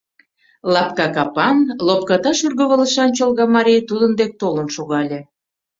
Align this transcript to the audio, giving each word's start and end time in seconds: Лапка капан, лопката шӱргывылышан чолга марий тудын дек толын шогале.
Лапка 0.73 1.07
капан, 1.15 1.57
лопката 1.87 2.31
шӱргывылышан 2.39 3.09
чолга 3.17 3.45
марий 3.55 3.81
тудын 3.89 4.11
дек 4.19 4.31
толын 4.41 4.67
шогале. 4.75 5.19